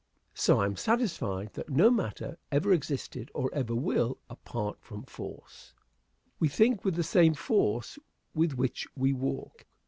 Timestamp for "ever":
2.51-2.73, 3.53-3.75